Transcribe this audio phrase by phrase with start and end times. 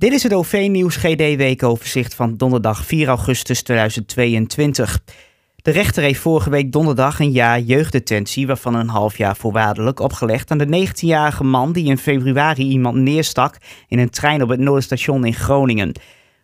[0.00, 5.00] Dit is het OV-nieuws GD-weekoverzicht van donderdag 4 augustus 2022.
[5.56, 10.50] De rechter heeft vorige week donderdag een jaar jeugddetentie, waarvan een half jaar voorwaardelijk, opgelegd
[10.50, 13.56] aan de 19-jarige man die in februari iemand neerstak
[13.88, 15.92] in een trein op het Noorderstation in Groningen.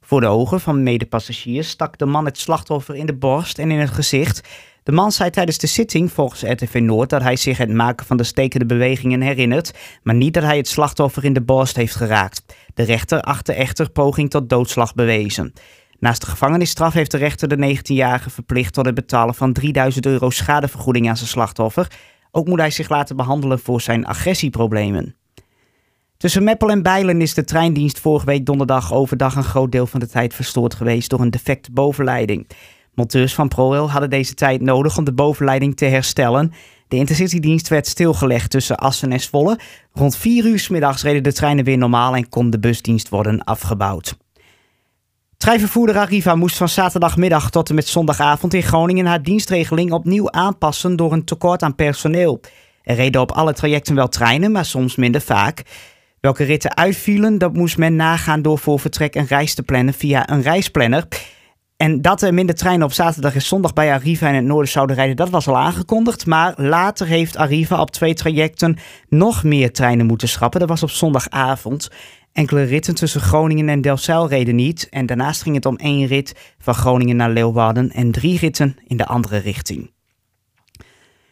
[0.00, 3.78] Voor de ogen van medepassagiers stak de man het slachtoffer in de borst en in
[3.78, 4.48] het gezicht.
[4.84, 8.16] De man zei tijdens de zitting volgens RTV Noord dat hij zich het maken van
[8.16, 12.44] de stekende bewegingen herinnert, maar niet dat hij het slachtoffer in de borst heeft geraakt.
[12.74, 15.52] De rechter achtte echter poging tot doodslag bewezen.
[15.98, 20.30] Naast de gevangenisstraf heeft de rechter de 19-jarige verplicht tot het betalen van 3000 euro
[20.30, 21.90] schadevergoeding aan zijn slachtoffer.
[22.30, 25.16] Ook moet hij zich laten behandelen voor zijn agressieproblemen.
[26.16, 30.00] Tussen Meppel en Bijlen is de treindienst vorige week donderdag overdag een groot deel van
[30.00, 32.46] de tijd verstoord geweest door een defecte bovenleiding.
[32.94, 36.52] Monteurs van ProRail hadden deze tijd nodig om de bovenleiding te herstellen.
[36.88, 39.58] De intercitydienst werd stilgelegd tussen Assen en Zwolle.
[39.92, 43.44] Rond 4 uur s middags reden de treinen weer normaal en kon de busdienst worden
[43.44, 44.16] afgebouwd.
[45.36, 50.96] Treinvervoerder Arriva moest van zaterdagmiddag tot en met zondagavond in Groningen haar dienstregeling opnieuw aanpassen
[50.96, 52.40] door een tekort aan personeel.
[52.82, 55.62] Er reden op alle trajecten wel treinen, maar soms minder vaak.
[56.20, 60.30] Welke ritten uitvielen, dat moest men nagaan door voor vertrek een reis te plannen via
[60.30, 61.06] een reisplanner.
[61.84, 64.96] En dat er minder treinen op zaterdag en zondag bij Arriva in het noorden zouden
[64.96, 66.26] rijden, dat was al aangekondigd.
[66.26, 68.76] Maar later heeft Arriva op twee trajecten
[69.08, 70.60] nog meer treinen moeten schrappen.
[70.60, 71.90] Dat was op zondagavond.
[72.32, 74.88] Enkele ritten tussen Groningen en Delfzijl reden niet.
[74.90, 78.96] En daarnaast ging het om één rit van Groningen naar Leeuwarden en drie ritten in
[78.96, 79.90] de andere richting.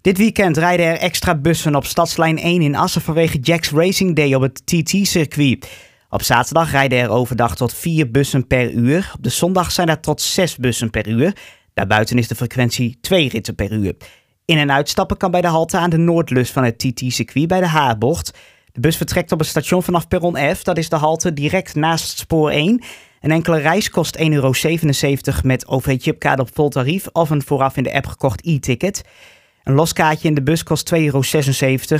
[0.00, 4.34] Dit weekend rijden er extra bussen op Stadslijn 1 in Assen vanwege Jack's Racing Day
[4.34, 5.68] op het TT-circuit.
[6.14, 9.12] Op zaterdag rijden er overdag tot vier bussen per uur.
[9.16, 11.36] Op de zondag zijn er tot zes bussen per uur.
[11.72, 13.94] Daarbuiten is de frequentie twee ritten per uur.
[14.44, 17.66] In- en uitstappen kan bij de halte aan de Noordlus van het TT-circuit bij de
[17.66, 18.38] Haarbocht.
[18.72, 20.62] De bus vertrekt op het station vanaf perron F.
[20.62, 22.82] Dat is de halte direct naast spoor 1.
[23.20, 24.52] Een enkele reis kost 1,77 euro
[25.42, 29.02] met OV-chipkaart op vol tarief of een vooraf in de app gekocht e-ticket.
[29.64, 31.22] Een loskaartje in de bus kost 2,76 euro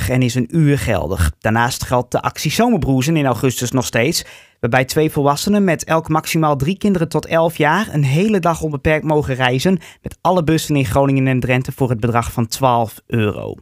[0.09, 1.31] en is een uur geldig.
[1.39, 4.25] Daarnaast geldt de actie Zomerbroezen in augustus nog steeds.
[4.59, 9.05] Waarbij twee volwassenen met elk maximaal drie kinderen tot 11 jaar een hele dag onbeperkt
[9.05, 9.79] mogen reizen.
[10.01, 13.55] Met alle bussen in Groningen en Drenthe voor het bedrag van 12 euro.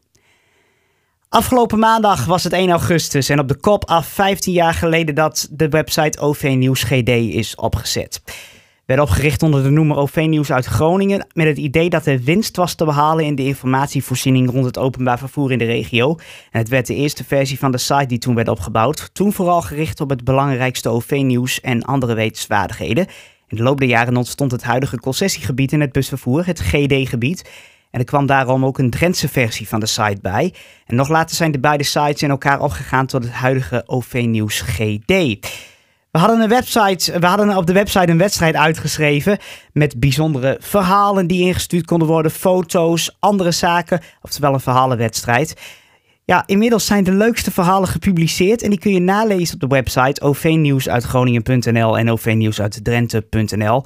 [1.29, 5.47] Afgelopen maandag was het 1 augustus en op de kop af 15 jaar geleden dat
[5.51, 8.21] de website OV Nieuws GD is opgezet
[8.85, 12.55] werd opgericht onder de noemer OV Nieuws uit Groningen met het idee dat er winst
[12.55, 16.15] was te behalen in de informatievoorziening rond het openbaar vervoer in de regio.
[16.51, 19.61] En het werd de eerste versie van de site die toen werd opgebouwd, toen vooral
[19.61, 23.07] gericht op het belangrijkste OV-nieuws en andere wetenswaardigheden.
[23.47, 27.49] In de loop der jaren ontstond het huidige concessiegebied in het busvervoer, het GD-gebied.
[27.91, 30.53] En er kwam daarom ook een Drentse versie van de site bij.
[30.85, 35.11] En nog later zijn de beide sites in elkaar opgegaan tot het huidige OV-nieuws GD.
[36.13, 39.37] We hadden, een website, we hadden op de website een wedstrijd uitgeschreven
[39.71, 45.61] met bijzondere verhalen die ingestuurd konden worden, foto's, andere zaken, oftewel een verhalenwedstrijd.
[46.25, 50.21] Ja, inmiddels zijn de leukste verhalen gepubliceerd en die kun je nalezen op de website
[50.21, 53.85] ovnieuwsuitgroningen.nl en ovnieuwsuitdrenthe.nl.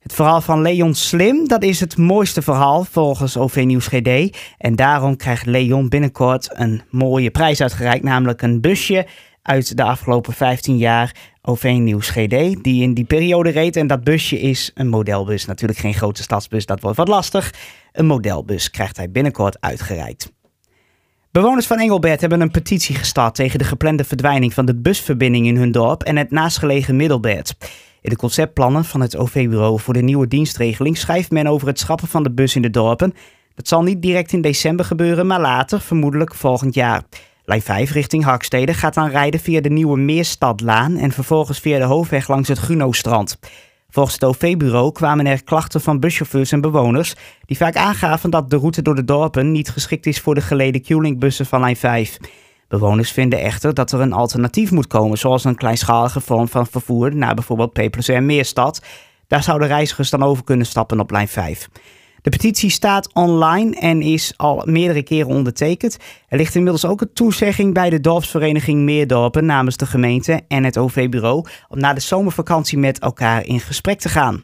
[0.00, 4.36] Het verhaal van Leon Slim, dat is het mooiste verhaal volgens OV Nieuws GD.
[4.58, 9.06] En daarom krijgt Leon binnenkort een mooie prijs uitgereikt, namelijk een busje
[9.46, 11.14] uit de afgelopen 15 jaar
[11.48, 13.76] OV Nieuws GD, die in die periode reed.
[13.76, 17.54] En dat busje is een modelbus, natuurlijk geen grote stadsbus, dat wordt wat lastig.
[17.92, 20.32] Een modelbus krijgt hij binnenkort uitgereikt.
[21.30, 25.56] Bewoners van Engelbert hebben een petitie gestart tegen de geplande verdwijning van de busverbinding in
[25.56, 27.56] hun dorp en het naastgelegen Middelbert.
[28.00, 32.08] In de conceptplannen van het OV-bureau voor de nieuwe dienstregeling schrijft men over het schrappen
[32.08, 33.14] van de bus in de dorpen.
[33.54, 37.02] Dat zal niet direct in december gebeuren, maar later, vermoedelijk volgend jaar.
[37.48, 41.84] Lijn 5 richting Harkstede gaat dan rijden via de nieuwe Meerstadlaan en vervolgens via de
[41.84, 43.38] hoofdweg langs het Guno-strand.
[43.88, 47.14] Volgens het OV-bureau kwamen er klachten van buschauffeurs en bewoners
[47.44, 50.82] die vaak aangaven dat de route door de dorpen niet geschikt is voor de geleden
[50.82, 52.16] Q-Link-bussen van lijn 5.
[52.68, 57.16] Bewoners vinden echter dat er een alternatief moet komen, zoals een kleinschalige vorm van vervoer
[57.16, 57.78] naar bijvoorbeeld P
[58.08, 58.82] en Meerstad.
[59.26, 61.68] Daar zouden reizigers dan over kunnen stappen op lijn 5.
[62.26, 65.96] De petitie staat online en is al meerdere keren ondertekend.
[66.28, 70.78] Er ligt inmiddels ook een toezegging bij de dorpsvereniging Meerdorpen namens de gemeente en het
[70.78, 74.42] OV-bureau om na de zomervakantie met elkaar in gesprek te gaan.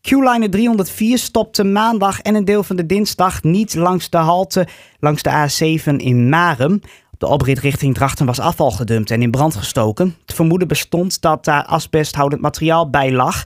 [0.00, 4.66] Q-Line 304 stopte maandag en een deel van de dinsdag niet langs de halte
[4.98, 6.80] langs de A7 in Marem.
[7.18, 10.16] De oprit richting Drachten was afval gedumpt en in brand gestoken.
[10.26, 13.44] Het vermoeden bestond dat daar asbesthoudend materiaal bij lag.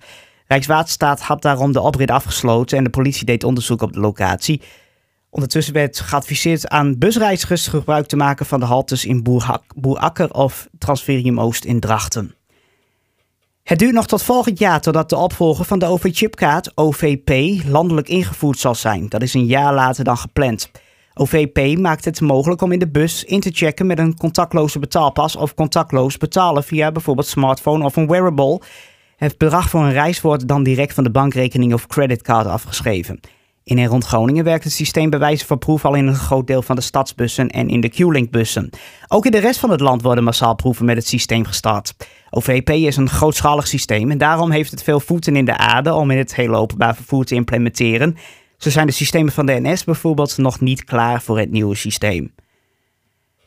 [0.48, 4.62] Rijkswaterstaat had daarom de oprit afgesloten en de politie deed onderzoek op de locatie.
[5.30, 9.22] Ondertussen werd geadviseerd aan busreizigers gebruik te maken van de haltes in
[9.76, 12.34] Boerakker of Transferium Oost in Drachten.
[13.62, 18.58] Het duurt nog tot volgend jaar totdat de opvolger van de OV-chipkaart, OVP, landelijk ingevoerd
[18.58, 19.08] zal zijn.
[19.08, 20.70] Dat is een jaar later dan gepland.
[21.14, 25.36] OVP maakt het mogelijk om in de bus in te checken met een contactloze betaalpas
[25.36, 28.60] of contactloos betalen via bijvoorbeeld smartphone of een wearable.
[29.19, 33.20] Het bedrag voor een reis wordt dan direct van de bankrekening of creditcard afgeschreven.
[33.65, 36.47] In en rond Groningen werkt het systeem bij wijze van proef al in een groot
[36.47, 38.70] deel van de stadsbussen en in de Q-Link-bussen.
[39.09, 41.94] Ook in de rest van het land worden massaal proeven met het systeem gestart.
[42.31, 46.11] OVP is een grootschalig systeem en daarom heeft het veel voeten in de aarde om
[46.11, 48.17] in het hele openbaar vervoer te implementeren.
[48.56, 52.32] Zo zijn de systemen van de NS bijvoorbeeld nog niet klaar voor het nieuwe systeem.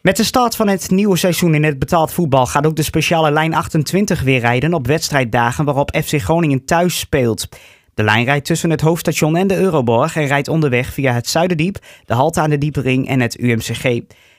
[0.02, 3.32] Met de start van het nieuwe seizoen in het betaald voetbal gaat ook de speciale
[3.32, 7.48] lijn 28 weer rijden op wedstrijddagen waarop FC Groningen thuis speelt.
[7.94, 11.78] De lijn rijdt tussen het hoofdstation en de Euroborg en rijdt onderweg via het Zuiderdiep,
[12.06, 13.84] de halte aan de Diepering en het UMCG.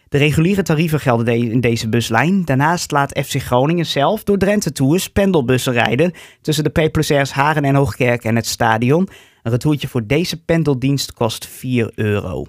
[0.08, 2.44] De reguliere tarieven gelden in deze buslijn.
[2.44, 7.30] Daarnaast laat FC Groningen zelf door Drenthe Tours pendelbussen rijden tussen de P plus R's
[7.30, 9.08] Haren en Hoogkerk en het stadion.
[9.42, 12.46] Een retourtje voor deze pendeldienst kost 4 euro.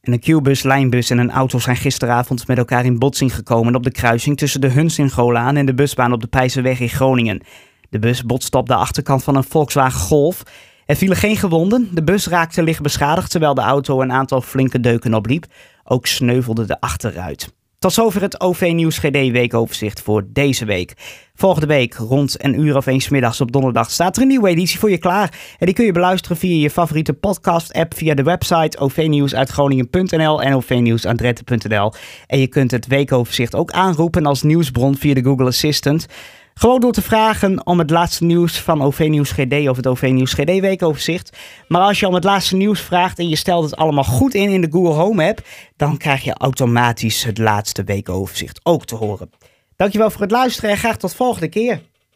[0.00, 3.82] En een Q-bus, lijnbus en een auto zijn gisteravond met elkaar in botsing gekomen op
[3.82, 7.42] de kruising tussen de Huns in Golaan en de busbaan op de Pijzenweg in Groningen.
[7.90, 10.42] De bus botste op de achterkant van een Volkswagen Golf.
[10.86, 11.88] Er vielen geen gewonden.
[11.92, 15.46] De bus raakte licht beschadigd terwijl de auto een aantal flinke deuken opliep.
[15.84, 17.52] Ook sneuvelde de achteruit.
[17.80, 20.94] Tot zover het OV Nieuws GD weekoverzicht voor deze week.
[21.34, 24.78] Volgende week rond een uur of eens middags op donderdag staat er een nieuwe editie
[24.78, 25.38] voor je klaar.
[25.58, 30.54] En die kun je beluisteren via je favoriete podcast app, via de website ovnieuwsuitgroningen.nl en
[30.54, 31.92] ovnieuwsuitdrenthe.nl.
[32.26, 36.06] En je kunt het weekoverzicht ook aanroepen als nieuwsbron via de Google Assistant.
[36.54, 40.10] Gewoon door te vragen om het laatste nieuws van OV Nieuws GD of het OV
[40.12, 41.36] Nieuws GD weekoverzicht.
[41.68, 44.50] Maar als je om het laatste nieuws vraagt en je stelt het allemaal goed in
[44.50, 45.40] in de Google Home app,
[45.76, 49.30] dan krijg je automatisch het laatste weekoverzicht ook te horen.
[49.76, 51.80] Dankjewel voor het luisteren en graag tot volgende keer.